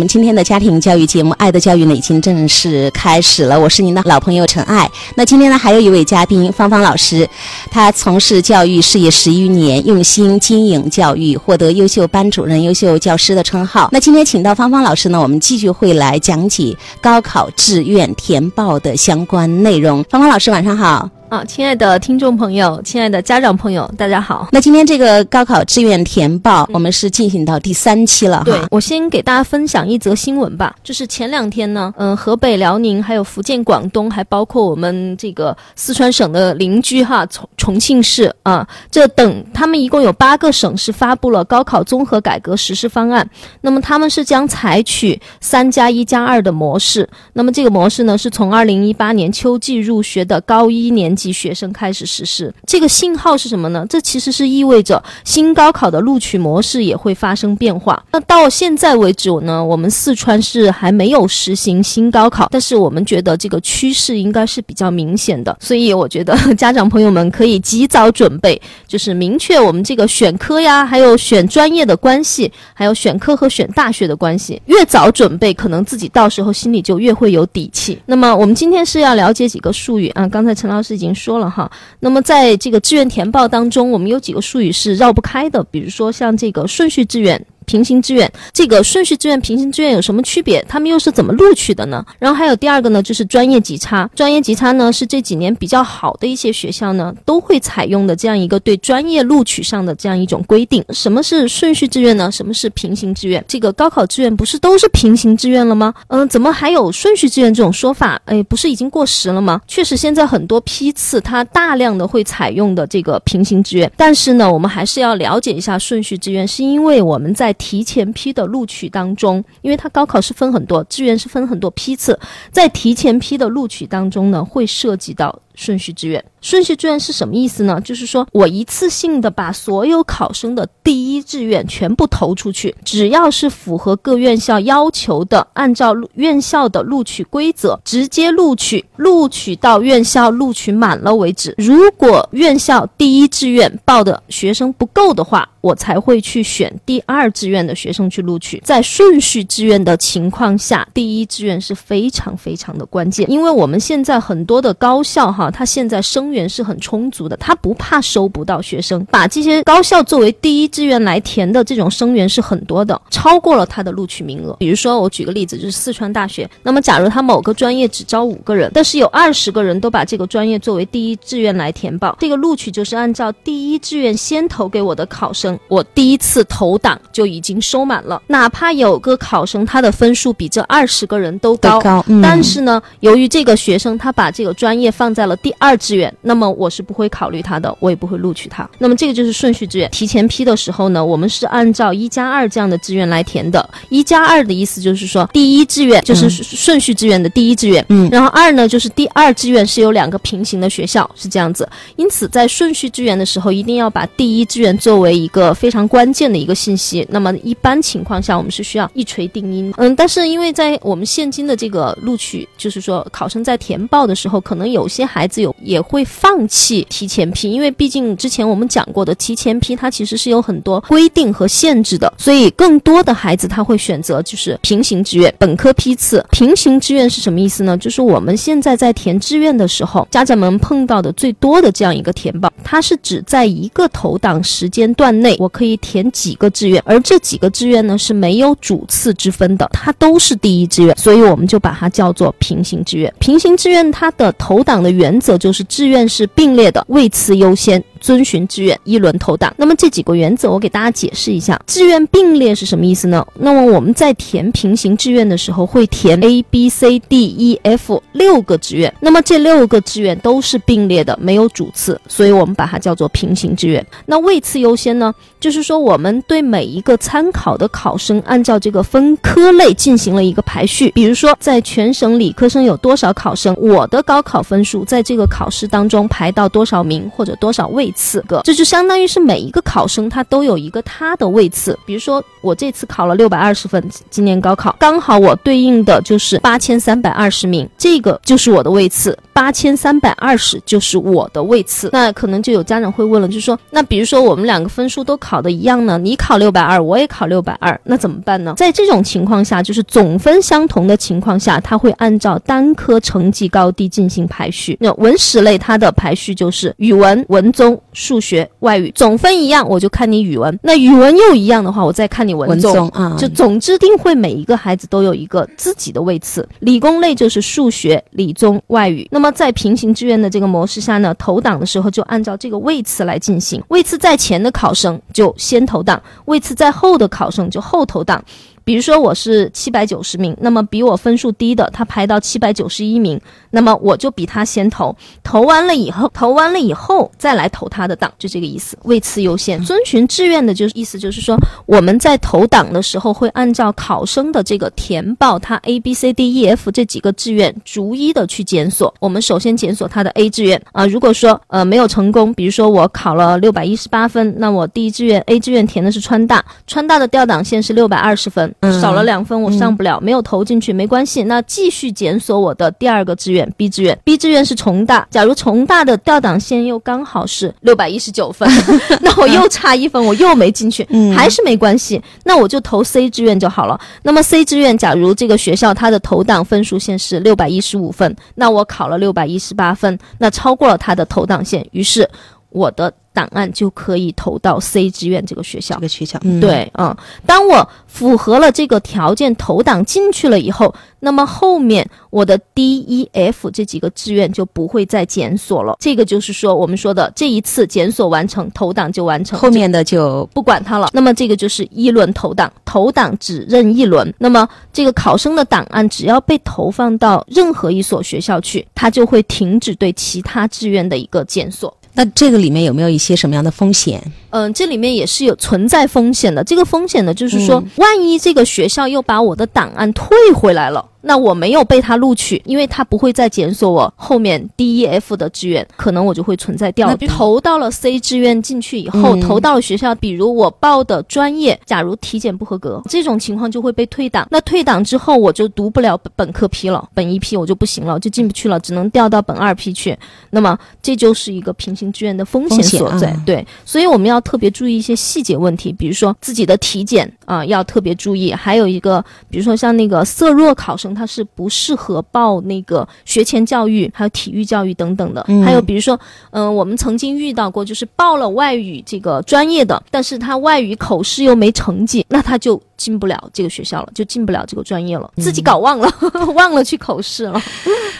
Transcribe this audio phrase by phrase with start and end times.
[0.00, 3.60] 我们今天的家庭教育节目《爱的教育》呢，已经正式开始了。
[3.60, 4.90] 我是您的老朋友陈爱。
[5.14, 7.28] 那今天呢，还有一位嘉宾芳芳老师，
[7.70, 13.90] 他从事教育事业十余年，用心经营教育，获得优秀班主任、优秀教师的称号。
[13.92, 20.02] 那今天请到芳芳老师呢，我们继续会来讲解高考志愿填报的相关内容。
[20.04, 21.10] 芳芳老师，晚上好。
[21.30, 24.48] 啊，亲爱的听众朋友，亲爱的家长朋友，大家好。
[24.50, 28.42] 那今天这个高考志愿填报，我们是进行到第三期了。
[28.44, 43.24] 对，我先给大家分享一则新闻吧，就是前两天呢，嗯，河北、辽宁，还有福建、广东，还包括我们这个四川省的邻居哈，重重庆市啊，这等他们一共有八个省市发布了高考综合改革实施方案。
[43.60, 47.08] 那么他们是将采取三加一加二的模式。
[47.34, 51.16] 那么这个模式呢，是从二零一八年秋季入学的高一年。
[51.20, 53.84] 级学生开始实施这个信号是什么呢？
[53.90, 58.02] 这其实是意味着新高考的录取模式也会发生变化。
[58.12, 65.54] 那到现在为止呢，我们四川是还没有实行新高考，但是我们觉得这个趋势应该是比较明显的。
[65.60, 74.60] 所以我觉得 家长朋友们可以及早准备，就是明确我们这个选科呀，还有选专业的关系，还有选科和选大学的关系。
[74.66, 77.98] 越早准备，可能自己到时候心里就越会有底气。
[78.06, 81.09] 那么我们今天是要了解几个术语啊，刚才陈老师已经。
[81.14, 87.46] 说了哈，那么在这个志愿填报当中，我们有几个术语是绕不开的，比如说像这个顺序志愿。
[87.70, 90.60] 平行志愿，这个顺序志愿、平行志愿有什么区别？
[90.68, 92.04] 他们又是怎么录取的呢？
[92.18, 94.10] 然后还有第二个呢，就是专业级差。
[94.12, 100.84] 专业级差呢，是这几年比较好的一些学校呢，都会采用的这样一个对专业录取上的这样一种规定。
[100.90, 102.28] 什么是顺序志愿呢？
[102.32, 103.44] 什么是平行志愿？
[103.46, 105.94] 这个高考志愿不是都是平行志愿了吗？
[106.08, 108.20] 嗯，怎么还有顺序志愿这种说法？
[108.24, 109.60] 哎，不是已经过时了吗？
[109.68, 122.18] 确实，现在很多批次它大量的会采用的这个平行志愿，但是呢，我们还是要了解一下顺序志愿，是因为我们在提前批的录取当中，因为它高考是分很多，志愿是分很多批次，
[122.50, 126.24] 在提前批的录取当中呢，会涉及到顺序志愿。
[126.40, 127.78] 顺序志愿是什么意思呢？
[127.82, 141.54] 就是说我一次性的把所有考生的第一志愿全部投出去，只要是符合各院校要求的，按照院校的录取规则直接录取，录取到院校录取满了为止。
[141.58, 148.58] 如果院校第一志愿报的学生不够的话，我才会去选第二志愿的学生去录取。
[148.64, 164.54] 在顺序志愿的情况下，第一志愿是非常非常的关键，因为我们现在很多的高校哈，它现在生源是很充足的，他不怕收不到学生，把这些高校作为第一志愿来填的这种生源是很多的，超过了他的录取名额。
[164.58, 181.80] 比如说，我举个例子，就是四川大学，那么假如他某个专业只招五个人，但是有二十个人都把这个专业作为第一志愿来填报，这个录取就是按照第一志愿先投给我的考生，我第一次投档就已经收满了，哪怕有个考生他的分数比这二十个人都高，
[182.22, 186.12] 但是呢，由于这个学生他把这个专业放在了第二志愿。
[186.22, 188.68] 那么我是不会考虑他的，我也不会录取他。
[188.78, 189.90] 那么这个就是顺序志愿。
[189.90, 193.68] 提前批的时候呢，我们是按照一加二这样的志愿来填的。
[193.88, 201.68] 一加二的意思就是说，第一志愿就是顺序志愿的第一志愿，嗯，然后二呢就是第二志愿是有两个平行的学校，是这样子。
[201.96, 207.06] 因此在顺序志愿的时候，一定要把第一志愿作为一个非常关键的一个信息。
[207.10, 209.72] 那么一般情况下，我们是需要一锤定音。
[209.76, 216.00] 嗯，但是因为在我们现今的这个录取，就是说考生在填报的时候，可能有些孩子有也会。
[216.04, 226.24] 放弃提前批，因为毕竟之前我们讲过的提前批，它其实是有很多规定和限制的，所以更多的孩子他会选择就是平行志愿本科批次。
[226.30, 227.76] 平行志愿是什么意思呢？
[227.78, 243.12] 就是我们现在在填志愿的时候，家长们碰到的最多的这样一个填报，它是指在一个投档时间段内，我可以填几个志愿，而这几个志愿呢是没有主次之分的，它都是第一志愿，所以我们就把它叫做平行志愿。
[243.18, 246.00] 平行志愿它的投档的原原则就是志愿。
[246.10, 247.82] 是并列的，位次优先。
[248.00, 251.60] 遵循志愿一轮投档，那么这几个原则我给大家解释一下。
[251.66, 253.24] 志愿并列是什么意思呢？
[253.34, 263.84] 那么我们在填平行志愿的时候，会填 A B C D E F 六个志愿，那么这六个志愿都是并列的，没有主次，所以我们把它叫做平行志愿。
[264.06, 265.14] 那位次优先呢？
[265.38, 270.90] 就是说我们对每一个参考的考生，按照这个分科类进行了一个排序。
[270.90, 277.89] 比如说，在全省理科生有多少考生，我的高考分数在这个考试当中排到多少名或者多少位。
[277.92, 281.78] 次个，这就相当于是每一个考生他都有一个他的位次。
[281.86, 291.90] 比如说我这次考了六百二十分，今年高考刚好我对应的就是八千三百二十名，这个就是我的位次，八千三百二十就是我的位次。
[291.92, 298.54] 那可能就有家长会问了，就是说，那比如说我们两个分数都考的一样呢，你考六百二，我也考六百二，那怎么办呢？
[298.56, 304.76] 在这种情况下，就是总分相同的情况下，他会按照单科成绩高低进行排序。
[304.80, 313.16] 那文史类它的排序就是语文、文综、数学、外语，总分一样，我就看你语文；那语文又一样的话，我再看你文综啊。
[313.18, 316.48] 就总之定会每一个孩子都有一个自己的位次。
[316.60, 319.06] 理工类就是数学、理综、外语。
[319.10, 328.24] 那么在平行志愿的这个模式下呢，投档的时候就按照这个位次来进行，位次在前的考生就先投档，位次在后的考生就后投档。
[328.64, 333.20] 比如说我是七百九十名，那么比我分数低的他排到七百九十一名，
[333.50, 339.60] 那么我就比他先投，投完了以后，投完了以后再来投他的档，就这个意思，位次优先。
[339.64, 341.36] 遵循志愿的就是意思就是说，
[341.66, 348.92] 我们在投档的时候会按照考生的这个填报他 A B C D E F 这几个志愿逐一的去检索。
[349.00, 358.49] 我们首先检索他的 A 志愿啊，如果说呃没有成功，比如说我考了六百一十八分，那我第一志愿 A 志愿填的是川大，川大的调档线是六百二十分。
[358.80, 361.24] 少了两分，我上不了，没有投进去，没关系。
[361.24, 365.06] 那继续检索我的第二个志愿 B 志愿，B 志愿是重大。
[365.10, 368.48] 假如重大的调档线又刚好是六百一十九分，
[369.00, 372.00] 那我又差一分，我又没进去，还是没关系。
[372.24, 373.78] 那我就投 C 志愿就好了。
[374.02, 382.08] 那么 C 志愿，假如这个学校它的投档分数线是六百一十五分，那我考了六百一十八分，那超过了它的投档线，于是
[382.50, 382.92] 我的。
[383.12, 385.74] 档案就可以投到 C 志愿这个学校。
[385.74, 395.76] 这个学校，对，嗯，当我符合了这个条件投档进去了以后，那么后面我的 D、E、F 这几个志愿就不会再检索了。
[395.80, 400.88] 这个就是说，我们说的这一次检索完成，投档就完成，后面的就不管它了。
[400.92, 404.14] 那么这个就是一轮投档，投档只认一轮。
[404.18, 411.76] 那么这个考生的档案只要被投放到任何一所学校去，它就会停止对其他志愿的一个检索。
[411.94, 414.00] 那这个里面有没有一些什么样的风险？
[414.30, 416.42] 嗯，这里面也是有存在风险的。
[416.44, 420.84] 这个风险呢，就是说，万一这个学校又把我的档案退回来了。
[421.02, 426.94] 那我没有被他录取，因为他不会再检索我后面 D、E、F 的志愿，可能我就会存在掉。
[427.08, 434.28] 投到了 C 志愿进去以后，投到了学校，比如我报的专业，假如体检不合格，这种情况就会被退档。
[434.30, 439.96] 那退档之后，我就读不了本科批了，本一批我就不行了，就进不去了，只能调到本二批去。
[440.28, 443.16] 那么这就是一个平行志愿的风险所在。
[443.24, 450.89] 对，所以我们要特别注意一些细节问题，比如说自己的体检啊要特别注意，还有一个，比如说像那个色弱考生。
[450.94, 455.24] 他是不适合报那个学前教育，还有体育教育等等的。
[455.44, 455.98] 还有比如说，
[456.30, 465.92] 嗯，我们曾经遇到过，就是报了外语这个专业的，但是他外语口试又没成绩，那他就进不了这个学校了，就进不了这个专业了，自己搞忘了，
[466.34, 467.38] 忘了去口试了。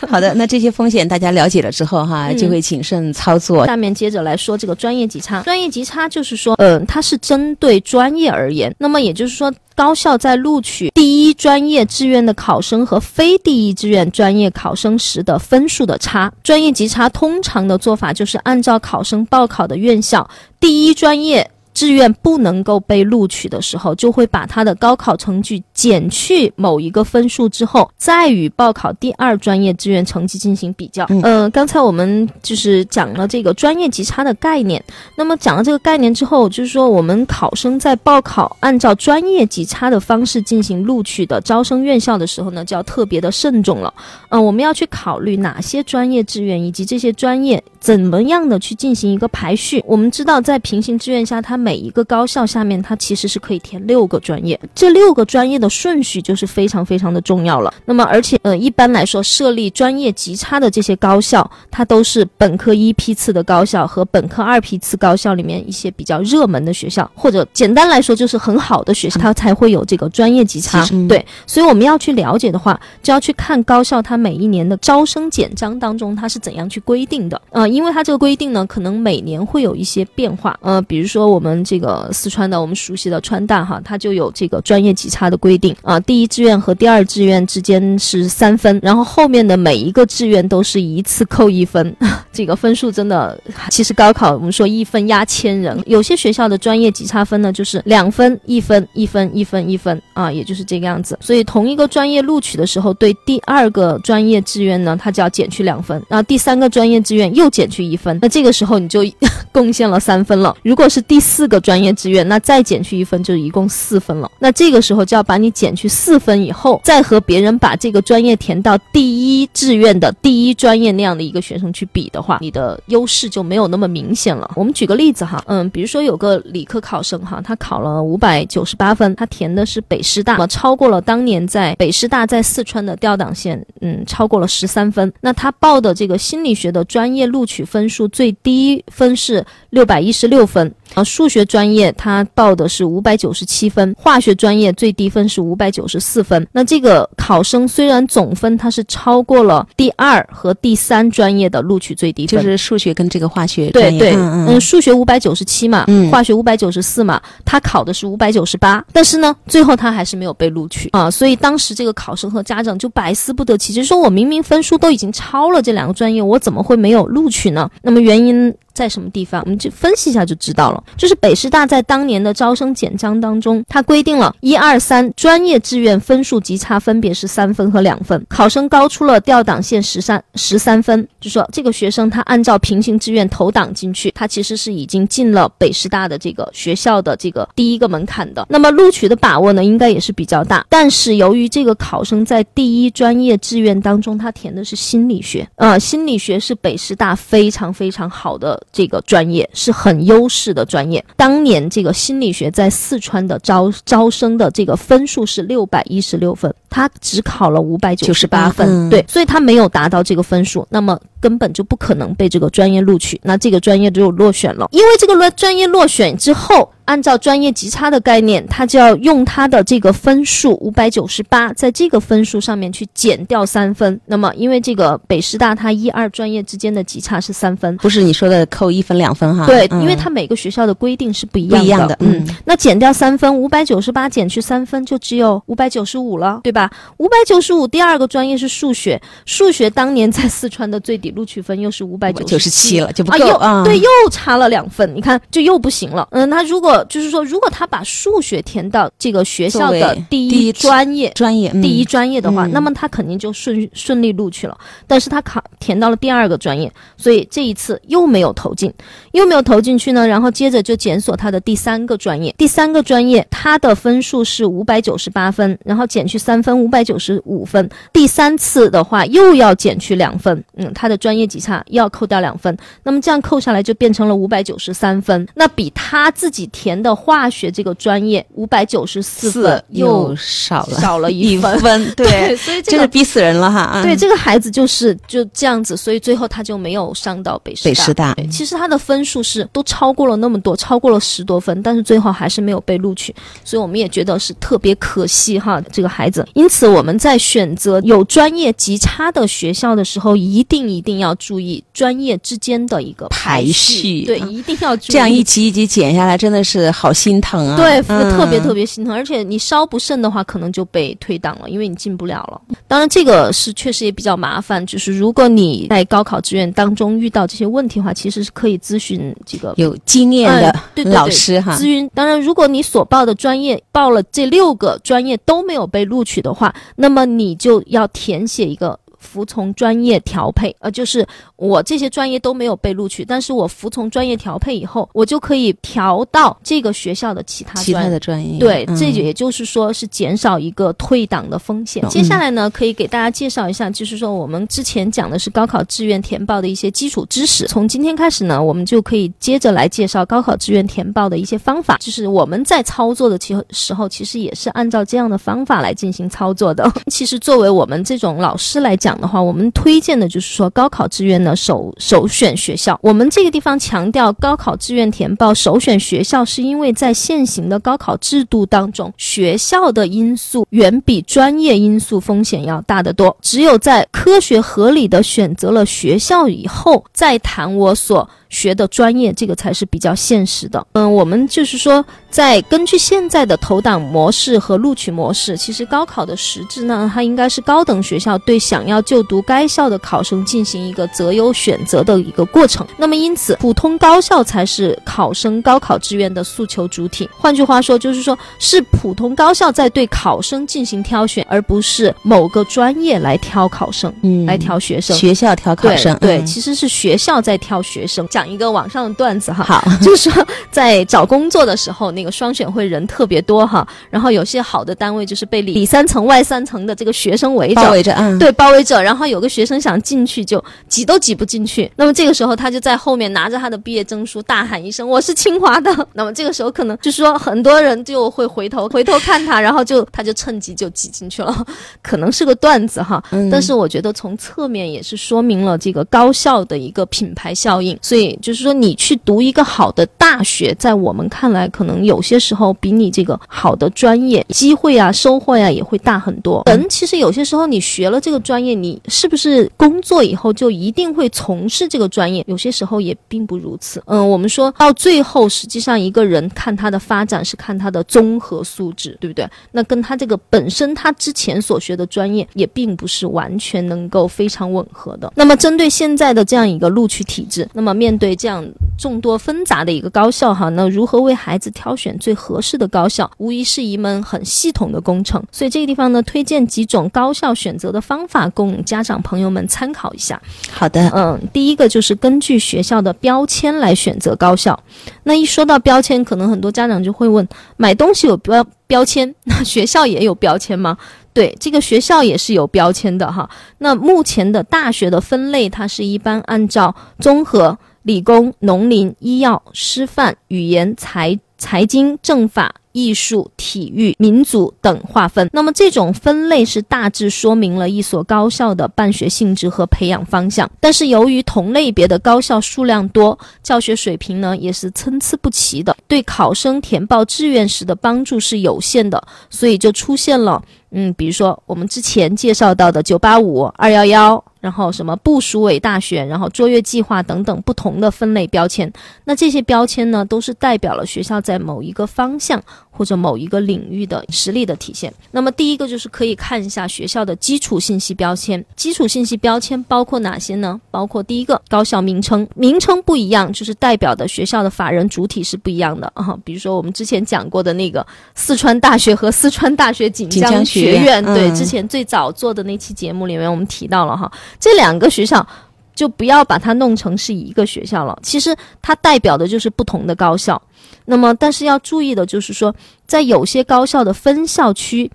[0.08, 3.66] 好的，那这些风险大家了解了之后哈，就会谨慎操作。
[3.66, 9.52] 下面接着来说这个专业级差，专业级差就是说，嗯，它是针对专业而言，那么也就是说。
[9.76, 20.28] 高校在录取第一专业志愿的考生和非第一志愿专业考生时的分数的差，专业级差通常的做法就是按照考生报考的院校
[20.58, 21.50] 第一专业。
[21.80, 31.06] 志愿不能够被录取的时候，就会把他的高考成绩减去某一个分数之后，再与报考第二专业志愿成绩进行比较。
[31.22, 34.84] 嗯，刚才我们就是讲了这个专业级差的概念。
[35.16, 43.94] 那么讲了这个概念之后，就是说我们考生在报考按照专业级差的方式进行录取的招生院校的时候呢，就要特别的慎重了。
[44.28, 49.82] 嗯，我们要去考虑哪些专业志愿以及这些专业怎么样的去进行一个排序。
[49.86, 57.72] 我们知道在平行志愿下，它每每一个高校下面，它其实是可以填六个专业，这六个专业的顺序就是非常非常的重要了。
[57.84, 70.84] 那么，而且，呃，一般来说，设立专业级差的这些高校，它都是本科一批次的高校和本科二批次高校里面一些比较热门的学校，或者简单来说就是很好的学校，它才会有这个专业级差。
[71.08, 77.40] 对，所以我们要去了解的话，就要去看高校它每一年的招生简章当中它是怎样去规定的。
[77.50, 80.58] 呃，因为它这个规定呢，可能每年会有一些变化。
[80.62, 81.59] 呃，比如说我们。
[81.64, 91.94] 这个四川的我们熟悉的川大哈，它就有这个专业级差的规定啊，第一志愿和第二志愿之间是三分，然后后面的每一个志愿都是一次扣一分，
[92.32, 93.38] 这个分数真的，
[93.70, 109.00] 其实高考我们说一分压千人，有些学校的专业级差分呢就是两分、一分、一分、一分、一分啊，也就是这个样子，所以同一个专业录取的时候，对第二个专业志愿呢，它就要减去两分，然后第三个专业志愿又减去一分，那这个时候你就
[109.52, 110.56] 贡献了三分了。
[110.62, 114.30] 如果是第四四个专业志愿，那再减去一分，就一共四分了。
[114.40, 124.50] 那这个时候就要把你减去四分以后，再和别人把这个专业填到第一志愿的第一专业那样的一个学生去比的话，你的优势就没有那么明显了。
[124.54, 135.10] 我们举个例子哈，嗯，比如说有个理科考生哈，他考了五百九十八分，他填的是北师大，那么超过了当年在北师大在四川的调档线，嗯，超过了十三分。
[135.22, 140.70] 那他报的这个心理学的专业录取分数最低分是六百一十六分。
[140.94, 146.46] 啊，数学专业他报的是五百九十七分，化学专业最低分是五百九十四分。
[146.52, 161.10] 那这个考生虽然总分他是超过了第二和第三专业的录取最低分，就是数学跟这个化学对对，嗯，数学五百九十七嘛，嗯化学五百九十四嘛，他考的是五百九十八，但是呢，最后他还是没有被录取啊。
[161.10, 167.70] 所以当时这个考生和家长就百思不得其解，说我明明分数都已经超了这两个专业，我怎么会没有录取呢？
[167.82, 168.54] 那么原因。
[168.72, 170.82] 在什么地方，我们就分析一下就知道了。
[170.96, 188.46] 就是北师大在当年的招生简章当中，它规定了一二三专业志愿分数级差分别是三分和两分，考生高出了调档线十三十三分，就说这个学生他按照平行志愿投档进去，他其实是已经进了北师大的这个学校的这个第一个门槛的。
[188.48, 190.64] 那么录取的把握呢，应该也是比较大。
[190.68, 198.59] 但是由于这个考生在第一专业志愿当中，他填的是心理学，呃，心理学是北师大非常非常好的。
[198.72, 201.04] 这个专业是很优势的专业。
[201.16, 214.68] 当年这个心理学在四川的招招生的这个分数是六百一十六分，他只考了五百九十八分，对，所以他没有达到这个分数，那么根本就不可能被这个专业录取，那这个专业就落选了。
[214.72, 216.70] 因为这个专专业落选之后。
[216.90, 224.00] 按照专业级差的概念，他就要用他的这个分数五百九十八，在这个分数上面去减掉三分。
[224.06, 229.46] 那么，因为这个北师大它一二专业之间的级差是三分，不是你说的扣一分两分哈？
[229.46, 231.60] 对，因为它每个学校的规定是不一样的。
[231.60, 232.26] 不一样的，嗯。
[232.44, 236.68] 那减掉三分，五百九十八减去三分，就只有五百九十五了，对吧？
[236.96, 243.62] 五百九十五，第二个专业是数学，数学当年在四川的最低录取分又是五百九十七了，就不够啊。
[243.62, 246.08] 对，又差了两分，你看就又不行了。
[246.10, 254.56] 嗯，那如果就是说，如果他把数学填到这个学校的第一专业专业第一专业的话，那么他肯定就顺顺利录取了。
[254.86, 258.72] 但是他考填到了第二个专业，所以这一次又没有投进，
[259.12, 260.06] 又没有投进去呢。
[260.06, 267.68] 然后接着就检索他的第三个专业，第三个专业他的分数是五百九十八分，然后减去三分，五百九十五分。
[267.92, 272.56] 第三次的话又要减去两分，嗯，他的专业级差要扣掉两分。
[272.82, 276.90] 那么这样扣下来就变成了五百九十三分，那比他自己填的。
[277.00, 283.80] 化学这个专业五百九十四分又少了少了一分， 对，所以这个逼死人了哈。
[283.82, 288.16] 对，这个孩子就是就这样子，所以最后他就没有上到北师大北师大。
[288.30, 293.12] 其实他的分数是都超过了那么多，超过了十多分，但是最后还是没有被录取，
[293.44, 296.24] 所以我们也觉得是特别可惜哈，这个孩子。
[296.34, 304.92] 因此我们在选择有专业极差的学校的时候，一定一定要注意专业之间的一个排序，对，一定要注意。
[304.92, 306.92] 这样一级一级减下来，真的是好。
[307.00, 312.38] 心疼啊，对，特别特别心疼，而且你稍不慎的话，可能就被退档了，因为你进不了了。
[312.68, 314.66] 当然，这个是确实也比较麻烦。
[314.66, 318.89] 就是如果你在高考志愿当中遇到这些问题的话，其实是可以咨询
[319.26, 320.30] 这个有经验
[320.74, 321.56] 的老师哈。
[321.56, 328.78] 咨询，当然，如果你所报的专业报了这六个专业都没有被录取的话，那么你就要填写一个。
[329.00, 331.04] 服从专业调配，呃，就是
[331.36, 338.38] 我这些专业都没有被录取，但是我服从专业调配以后，我就可以调到这个学校的其他其他的专业。
[338.38, 341.82] 对，这也就是说是减少一个退档的风险。
[341.88, 347.46] 接下来呢，可以给大家介绍一下，就是说我们之前讲的是高考志愿填报的一些基础知识。
[347.46, 351.78] 从今天开始呢，我们就可以接着来介绍高考志愿填报的一些方法。
[351.80, 356.70] 就是我们在操作的其时候，其实也是按照这样的方法来进行操作的。
[356.90, 362.76] 其实作为我们这种老师来讲，讲的话，我们推荐的就是说高考志愿的首首选学校。
[362.82, 373.16] 我们这个地方强调高考志愿填报首选学校，是因为在现行的高考制度当中，学校的因素远比专业因素风险要大得多。
[373.22, 378.10] 只有在科学合理的选择了学校以后，再谈我所。
[378.30, 380.66] 学的专业，这个才是比较现实的。
[380.72, 392.66] 嗯，我们就是说，在根据现在的投档模式和录取模式，其实高考的实质呢，它应该是高等学校对想要就读该校的考生进行一个择优选择的一个过程。
[392.78, 397.10] 那么因此，普通高校才是考生高考志愿的诉求主体。
[397.18, 404.96] 换句话说，就是说是普通高校在对考生进行挑选，而不是某个专业来挑考生，嗯，来挑学生。
[404.96, 408.06] 学校挑考生，对，其实是学校在挑学生。
[408.20, 418.82] 讲一个网上的段子哈，好， 就是说在找工作的时候，那个双选会人特别多哈，然后有些好的单位就是被里里三层外三层的这个学生围着，包围着，嗯，对，包围着。
[418.82, 421.70] 然后有个学生想进去，就挤都挤不进去。
[421.76, 431.34] 那么这个时候，他就在后面拿着他的毕业证书，大喊一声：“我是清华的。” 那么这个时候，可能就是说很多人就会回头回头看他，然后就他就趁机就挤进去了，
[431.80, 433.02] 可能是个段子哈。
[433.30, 437.70] 但是我觉得从侧面也是说明了这个高校的一个品牌效应。
[437.80, 446.42] 所以就是说，你去读一个好的大学，在我们看来，可能有些时候比你这个好的专业机会啊、收获呀也会大很多。
[446.46, 452.24] 人其实有些时候，你学了这个专业，你是不是工作以后就一定会从事这个专业？
[452.26, 453.82] 有些时候也并不如此。
[453.86, 459.28] 嗯，我们说到最后，实际上一个人看他的发展是看他的综合素质，对不对？
[459.52, 465.12] 那跟他这个本身他之前所学的专业也并不是完全能够非常吻合的。
[465.16, 468.44] 那么针对现在的这样一个录取体制，那么面对这样
[468.78, 475.22] 众多纷杂的一个高校哈，那如何为孩子挑选最合适的高校，无疑是一门很系统的工程。
[475.30, 480.20] 所以这个地方呢，推荐几种高校选择的方法供家长朋友们参考一下。
[480.50, 484.58] 好的，嗯，第一个就是根据学校的标签来选择高校。
[485.02, 487.28] 那一说到标签，可能很多家长就会问：
[487.58, 490.78] 买东西有标标签， 那学校也有标签吗？
[491.12, 493.28] 对，这个学校也是有标签的哈。
[493.58, 502.54] 那目前的大学的分类，它是一般按照综合、理工、农林、医药、师范、语言、财财经、政法。
[502.72, 505.28] 艺术、体育、民族等划分。
[505.32, 510.48] 那么这种分类是大致说明了一所高校的办学性质和培养方向。
[510.60, 524.24] 但是由于同类别的高校数量多，教学水平呢也是参差不齐的，对考生填报志愿时的帮助是有限的，所以就出现了，嗯，比如说我们之前介绍到的九八五、二幺幺。
[524.40, 528.72] 然后什么部署委大学，然后卓越计划等等不同的分类标签，
[529.04, 534.92] 那这些标签呢，都是代表了学校在某一个方向或者某一个领域的实力的体现。
[535.10, 540.58] 那么第一个就是可以看一下学校的基础信息标签，基础信息标签包括哪些呢？
[540.70, 546.16] 包括第一个高校名称，名称不一样，就是代表的学校的法人主体是不一样的啊。
[546.24, 554.10] 比如说我们之前讲过的那个四川大学和四川大学锦江学院，对，之前最早做的那期节目里面我们提到了哈。
[554.38, 555.26] 这两个学校
[555.74, 560.40] 就不要把它弄成是一个学校了，其实它代表的就是不同的高校。
[560.86, 562.54] 那么，但是要注意的就是说，
[562.86, 564.90] 在有些高校的分校区，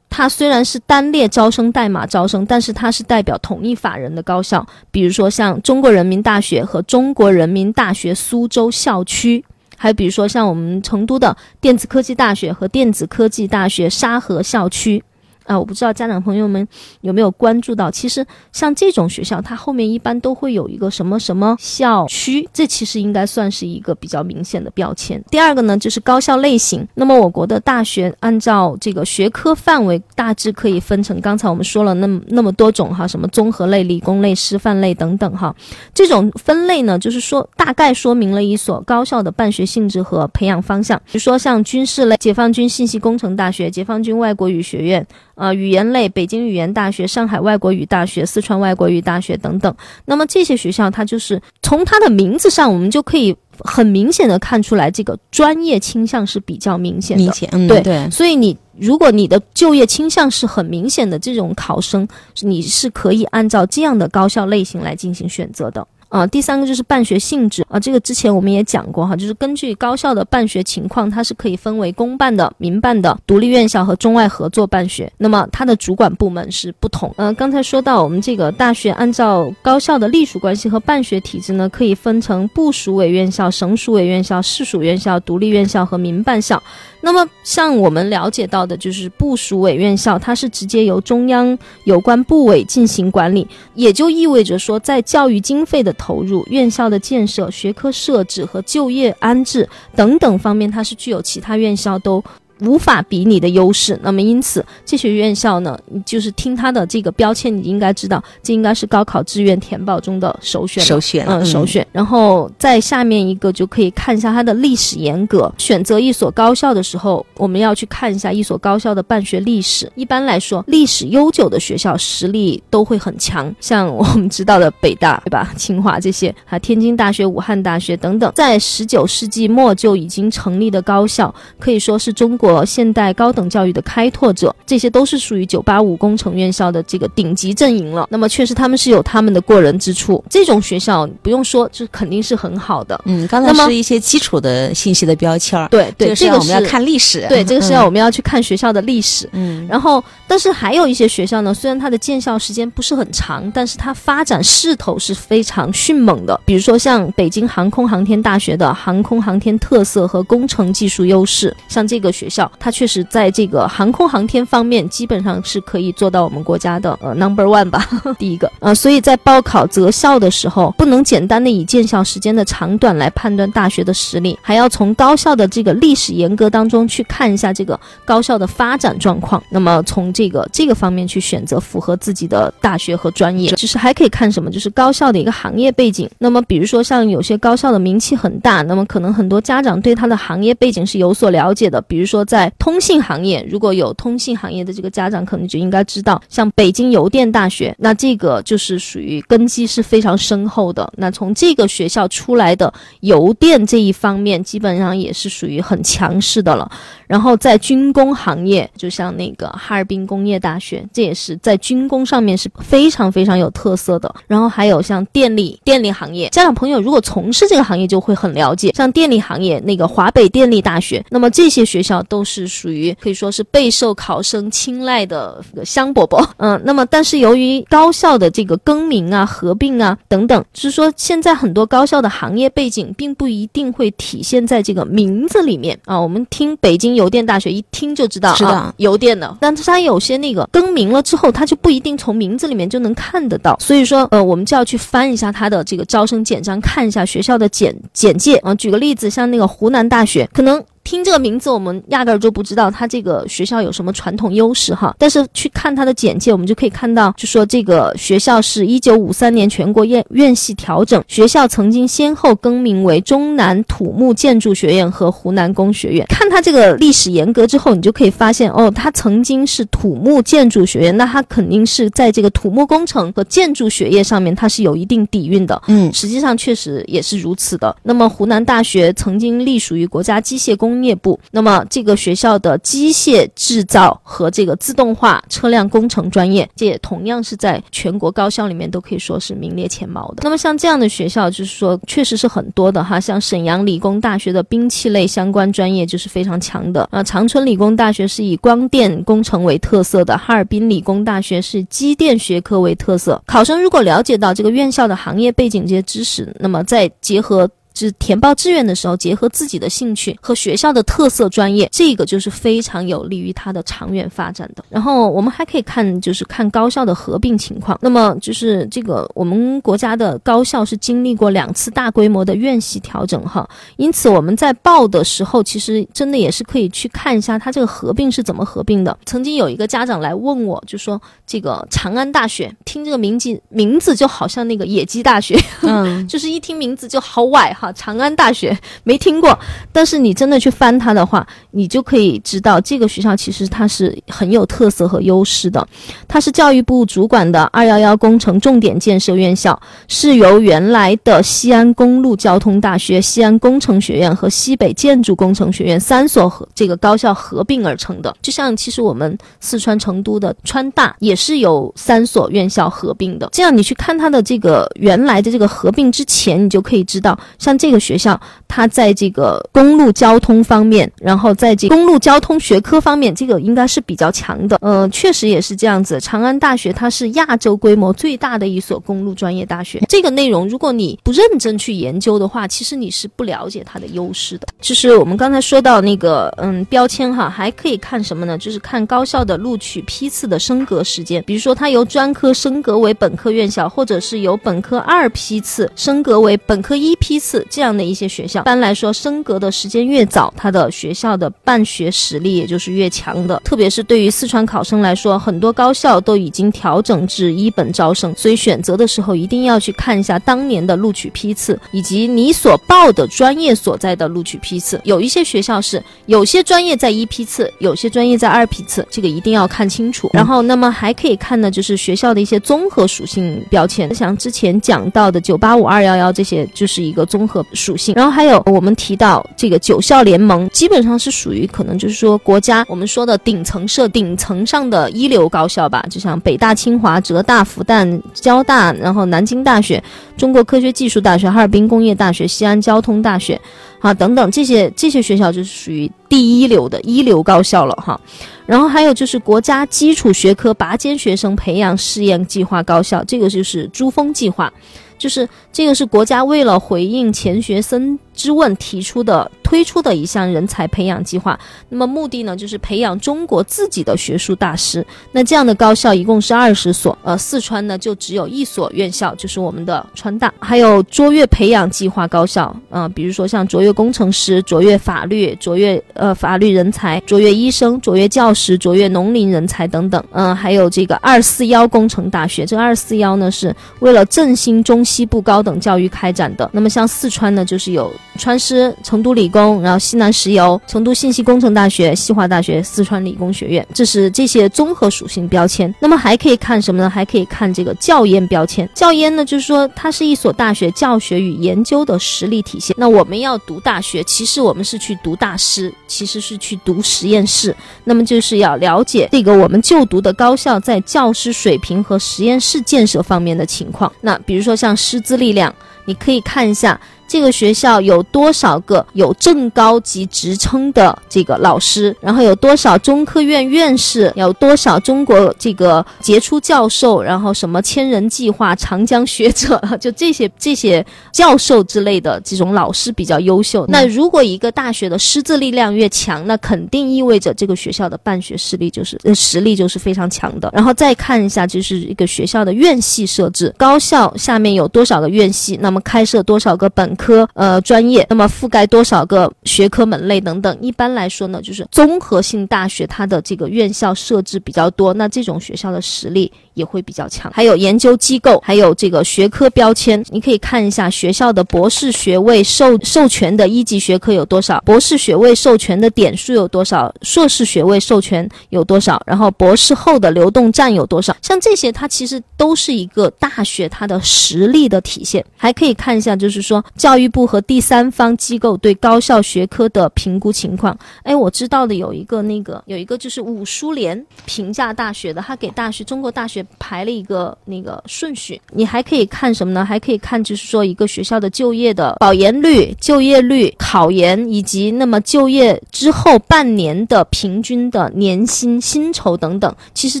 [0.08, 4.64] 它虽然是单列招生代码招生，但是它是代表同一法人的高校。
[4.90, 9.44] 比如说像中国人民大学和中国人民大学苏州校区，
[9.76, 15.02] 还有比如说像我们成都的电子科技大学和电子科技大学沙河校区。
[15.48, 16.68] 啊，我不知道家长朋友们
[17.00, 25.22] 有没有关注到，其实像这种学校，它后面一般都会有一个什么什么校区，这其实应该算是一个比较明显的标签。
[25.30, 26.86] 第二个呢，就是高校类型。
[26.94, 35.54] 那么我国的大学按照这个学科范围，大致可以分成刚才我们说了那么那么多种哈，什么综合类、理工类、师范类等等哈。
[35.94, 40.98] 这种分类呢，就是说大概说明了一所高校的办学性质和培养方向。
[41.06, 45.06] 比如说像军事类，解放军信息工程大学、解放军外国语学院。
[45.38, 49.72] 呃，语言类，北京语言大学、上海外国语大学、四川外国语大学等等。
[50.04, 57.22] 那么这些学校，它就是从它的名字上，我们就可以很明显的看出来，这个专业倾向是比较明显的。
[57.22, 58.10] 明显，嗯，对对。
[58.10, 62.06] 所以你如果你的就业倾向是很明显的，这种考生，
[62.40, 65.86] 你是可以按照这样的高校类型来进行选择的。
[66.08, 75.12] 啊，第三个就是办学性质啊，这个之前我们也讲过哈，就是根据高校的办学情况，它是可以分为公办的、民办的、独立院校和中外合作办学。
[75.18, 77.12] 那么它的主管部门是不同。
[77.18, 86.62] 呃，刚才说到我们这个大学按照高校的隶属关系和办学体制呢，可以分成部属委院校、省属委院校、市属院校、独立院校和民办校。
[87.00, 102.24] 那么像我们了解到的，就是部属委院校，它是直接由中央有关部委进行管理，也就意味着说，在教育经费的投入、院校的建设、学科设置和就业安置等等方面，它是具有其他院校都
[102.60, 103.98] 无法比拟的优势。
[104.02, 111.86] 那么因此，这些院校呢，就是听它的这个标签，你应该知道，这应该是高考志愿填报中的首选，首选，嗯，首选。
[111.92, 115.52] 然后在下面一个就可以看一下它的历史严格。
[115.58, 119.90] 选择一所高校的时候，我们要去看一下一所高校的办学历史。
[119.94, 125.52] 一般来说，历史悠久的学校实力都会很强，像我们知道的北大，对吧？
[125.56, 134.54] 清华这些，啊，天津大学、武汉大学等等，在十九世纪末就已经成立的高校，可以说是中国现代高等教育的开拓者。
[134.66, 138.06] 这些都是属于985工程院校的这个顶级阵营了。
[138.10, 140.22] 那么，确实他们是有他们的过人之处。
[140.28, 143.00] 这种学校不用说，就肯定是很好的。
[143.06, 145.66] 嗯，刚才是一些基础的信息的标签儿。
[145.68, 147.24] 对对，这个我们要看历史。
[147.28, 149.26] 对，这个是要我们要去看学校的历史。
[149.32, 156.38] 嗯，然后，但是还有一些学校呢，虽然它的建校时间不是很长，但是它发展势头是非常迅猛的。
[156.44, 168.50] 比如说像北京航空航天大学的航空航天特色和工程技术优势，像这个学校，它确实在这个航空航天方面基本上是可以做到我们国家的呃 number one 吧， 第一个。
[168.60, 179.42] 呃，所以在报考择校的时候，不能简单的以建校时间的长短来判断大学的实力，还要从高校的这个历史严格当中去看一下这个高校的发展状况。
[179.50, 186.08] 那么从这个这个方面去选择符合自己的大学和专业，就是还可以看什么，就是高校的一个行业背景。
[186.18, 191.80] 那么比如说像有些高校的名气很大，那么可能很多家长对他的行业背景是有所了解的。
[191.82, 200.92] 比如说在通信行业，如果有通信行业的这个家长，可能就应该知道，像北京邮电大学，那这个就是属于根基是非常深厚的。
[200.98, 206.70] 那从这个学校出来的邮电这一方面，基本上也是属于很强势的了。
[207.06, 214.14] 然后在军工行业，就像那个哈尔滨工业大学，这也是在军工上面是非常非常有特色的。
[214.26, 226.22] 然后还有像电力电力行业，家长朋友如果从事这个行业就会很了解，像电力行业那个华北电力大学，那么这些学校都是属于可以说是备受考生青睐的香饽饽。
[226.38, 235.98] 嗯，那么但是由于高校的这个更名啊、合并啊等等，就是说现在很多高校的行业背景并不一定会体现在这个名字里面啊。
[235.98, 236.88] 我们听北京。
[236.98, 248.52] 邮电大学一听就知道啊，邮电的，但是它有些那个更名了之后，它就不一定从名字里面就能看得到，所以说呃，我们就要去翻一下它的这个招生简章，看一下学校的简简介啊。
[248.56, 250.60] 举个例子，像那个湖南大学，可能。
[250.88, 254.96] 听这个名字，我们压根儿就不知道它这个学校有什么传统优势哈。
[254.98, 266.06] 但是去看它的简介，我们就可以看到，就说这个学校是一九五三年全国院院系调整，学校曾经先后更名为中南土木建筑学院和湖南工学院。
[266.08, 275.60] 看它这个历史沿革之后，你就可以发现哦，它曾经是土木建筑学院，那它肯定是在这个土木工程和建筑学业上面它是有一定底蕴的。
[275.66, 277.76] 嗯，实际上确实也是如此的。
[277.82, 280.77] 那么湖南大学曾经隶属于国家机械工。
[280.78, 290.18] 工业部，那么这个学校的机械制造和这个自动化车辆工程专业，这也同样是在全国高校里面都可以说是名列前茅的。
[290.22, 293.00] 那么像这样的学校，就是说确实是很多的哈。
[293.00, 297.02] 像沈阳理工大学的兵器类相关专业就是非常强的啊。
[297.02, 303.20] 长春理工大学是以光电工程为特色的，哈尔滨理工大学是机电学科为特色。
[303.26, 307.50] 考生如果了解到这个院校的行业背景这些知识，那么再结合。
[307.78, 314.64] 是填报志愿的时候，结合自己的兴趣和学校的特色专业，这个就是非常有利于他的长远发展的。
[314.68, 317.78] 然后我们还可以看，就是看高校的合并情况。
[317.80, 328.96] 那么就是这个我们国家的高校是经历过两次大规模的院系调整哈，因此我们在报的时候，其实真的也是可以去看一下它这个合并是怎么合并的。
[329.06, 337.67] 曾经有一个家长来问我，就说这个长安大学，听这个名字名字就好像那个野鸡大学，嗯， 就是一听名字就好歪哈。
[337.72, 339.38] 长安大学没听过，
[339.72, 345.66] 但是你真的去翻它的话，你就可以知道这个学校其实它是很有特色和优势的。
[346.06, 358.14] 它是教育部主管的“二幺幺”工程重点建设院校，是由原来的西安公路交通大学、西安工程学院和西北建筑工程学院三所合这个高校合并而成的。
[358.22, 363.28] 就像其实我们四川成都的川大也是有三所院校合并的。
[363.32, 367.18] 这样你去看它的这个原来的这个合并之前，你就可以知道
[367.50, 367.58] 像。
[367.58, 374.56] 这个学校，它在这个公路交通方面，然后在这公路交通学科方面，这个应该是比较强的。
[374.60, 376.00] 呃，确实也是这样子。
[376.00, 379.82] 长安大学它是亚洲规模最大的一所公路专业大学。
[379.88, 384.46] 这个内容，如果你不认真去研究的话，其实你是不了解它的优势的。
[384.60, 388.38] 就是我们刚才说到那个，嗯，标签哈，还可以看什么呢？
[388.38, 391.20] 就是看高校的录取批次的升格时间。
[391.26, 397.37] 比如说，它由专科升格为本科院校，或者是由本科二批次升格为本科一批次。
[397.50, 403.40] 这样的一些学校，一般来说升格的时间越早，它的学校的办学实力也就是越强的。
[403.44, 414.80] 特别是对于四川考生来说，很多高校都已经调整至一本招生，所以选择的时候一定要去看一下当年的录取批次，以及你所报的专业所在的录取批次。
[414.84, 420.10] 有一些学校是有些专业在一批次，有些专业在二批次，这个一定要看清楚。
[420.12, 427.94] 然后，那么还可以看呢，就是学校的一些综合属性标签，像之前讲到的九八五二幺幺这些，就是一个综和属性。
[427.94, 439.82] 然后还有我们提到这个九校联盟，基本上是属于可能就是说国家我们说的顶层设顶层上的一流高校吧，就像北大、清华、浙大、复旦、交大，然后南京大学、
[440.16, 443.38] 中国科学技术大学、哈尔滨工业大学、西安交通大学，
[443.80, 448.00] 啊等等这些这些学校就是属于第一流的一流高校了哈。
[448.46, 454.50] 然后还有就是国家基础学科拔尖学生培养试验计划高校，这个就是珠峰计划，
[454.98, 459.30] 就是这个是国家为了回应钱学森之问提出的。
[459.48, 464.86] 推出的一项人才培养计划，那么目的呢，就是培养中国自己的学术大师。
[465.10, 470.30] 那这样的高校一共是二十所，呃，四川呢就只有一所院校，就是我们的川大。
[470.38, 480.04] 还有卓越培养计划高校，嗯，比如说像卓越工程师、卓越法律、卓越呃法律人才、卓越医生、卓越教师、卓越农林人才等等。
[480.10, 486.50] 嗯，还有这个二四幺工程大学，这二四幺呢是为了振兴中西部高等教育开展的。
[486.52, 489.62] 那么像四川呢，就是有川师、成都理工。
[489.62, 495.72] 然后西南石油、成都信息工程大学、西华大学、四川理工学院，这是这些综合属性标签。
[495.80, 496.90] 那么还可以看什么呢？
[496.90, 498.68] 还可以看这个教研标签。
[498.74, 502.74] 教研呢，就是说它是一所大学教学与研究的实力体现。
[502.78, 507.54] 那我们要读大学，其实我们是去读大师，其实是去读实验室。
[507.84, 513.92] 那么就是要了解这个我们就读的高校在教师水平和实验室建设方面的情况。
[514.00, 515.54] 那比如说像师资力量，
[515.88, 516.78] 你可以看一下。
[517.10, 521.96] 这个学校有多少个有正高级职称的这个老师？
[522.02, 524.12] 然后有多少中科院院士？
[524.14, 527.02] 有多少中国这个杰出教授？
[527.02, 533.64] 然后什么千人计划、长江学者， 就这些这些教授之类的这种老师比较优秀。
[533.68, 540.50] 那如果一个大学的师资力量越强，那肯定意味着这个学校的办学实力就是实力就是非常强的。
[540.52, 545.58] 然后再看一下，就是一个学校的院系设置，高校下面有多少个院系？
[545.62, 546.88] 那么开设多少个本？
[546.98, 550.58] 科呃专业，那么覆盖多少个学科门类等等？
[550.60, 557.30] 一般来说呢，就是综合性大学，它的这个院校设置比较多，那这种学校的实力也会比较强。
[557.32, 571.16] 还有研究机构，还有这个学科标签，你可以看一下学校的博士学位授授权的一级学科有多少，博士学位授权的点数有多少，硕士学位授权有多少，然后博士后的流动站有多少？
[571.22, 575.24] 像这些，它其实都是一个大学它的实力的体现。
[575.36, 576.98] 还可以可以看一下，就是说教。
[576.98, 580.76] 育部和第三方机构对高校学科的评估情况。
[581.04, 588.40] 哎，我知道的有一个那个有一个就是五书联评价大学的，他给大学中国大学排了一个那个顺序。
[588.52, 589.64] 你还可以看什么呢？
[589.64, 599.54] 还可以看就是说一个学校的就业的保研率、就业率、考研以及那么就业之后半年的平均的年薪薪酬等等。
[599.72, 600.00] 其实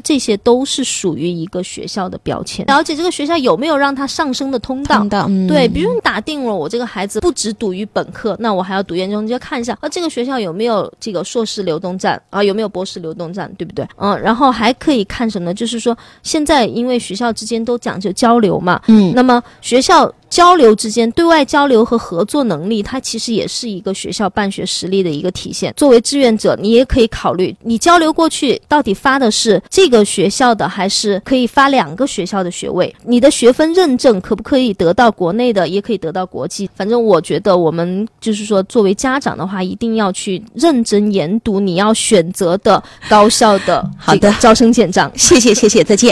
[0.00, 2.66] 这些都是属于一个学校的标签。
[2.66, 4.98] 了解这个学校有没有让它上升的通道？
[4.98, 6.78] 通道，对，比如你打定了我这。
[6.78, 13.84] 这个孩子不只读于本科，那我还要读研究生，你就看一下啊，这个学校有没有这个硕士流动站啊，有没有博士流动站，对不对？
[13.96, 15.52] 嗯，然后还可以看什么呢？
[15.52, 20.08] 就是说现在因为学校之间都讲究交流嘛，嗯，那么学校。
[20.30, 25.72] 交流之间，对外交流和合作能力，它其实也是一个学校办学实力的一个体现。
[25.76, 32.94] 作为志愿者，你也可以考虑，你交流过去到底发的是这个学校的，还是可以发两个学校的学位？
[33.04, 36.68] 你的学分认证可不可以得到国内的，也可以得到国际？
[36.74, 45.10] 反正我觉得，我们就是说，作为家长的话，一定要去认真研读你要选择的高校的好的招生简章。
[45.16, 46.06] 谢谢，谢谢，再见。